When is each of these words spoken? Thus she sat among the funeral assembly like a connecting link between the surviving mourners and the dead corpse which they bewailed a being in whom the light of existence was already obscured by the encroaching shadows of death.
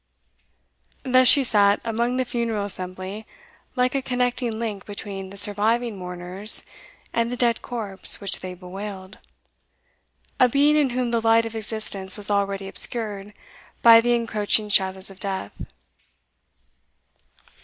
Thus 1.03 1.27
she 1.27 1.43
sat 1.43 1.79
among 1.85 2.17
the 2.17 2.25
funeral 2.25 2.65
assembly 2.65 3.27
like 3.75 3.93
a 3.93 4.01
connecting 4.01 4.57
link 4.57 4.83
between 4.83 5.29
the 5.29 5.37
surviving 5.37 5.95
mourners 5.95 6.63
and 7.13 7.31
the 7.31 7.37
dead 7.37 7.61
corpse 7.61 8.19
which 8.19 8.39
they 8.39 8.55
bewailed 8.55 9.19
a 10.39 10.49
being 10.49 10.75
in 10.75 10.89
whom 10.89 11.11
the 11.11 11.21
light 11.21 11.45
of 11.45 11.55
existence 11.55 12.17
was 12.17 12.31
already 12.31 12.67
obscured 12.67 13.31
by 13.83 14.01
the 14.01 14.15
encroaching 14.15 14.69
shadows 14.69 15.11
of 15.11 15.19
death. 15.19 15.67